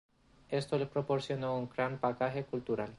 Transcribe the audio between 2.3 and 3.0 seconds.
cultural.